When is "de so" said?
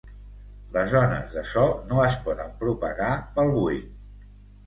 1.33-1.65